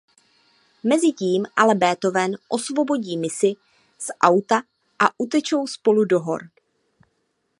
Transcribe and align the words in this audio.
Mezitím 0.83 1.45
ale 1.55 1.75
Beethoven 1.75 2.37
osvobodí 2.47 3.17
Missy 3.17 3.55
z 3.99 4.07
auta 4.21 4.61
a 4.99 5.19
utečou 5.19 5.67
spolu 5.67 6.05
do 6.05 6.19
hor. 6.19 6.43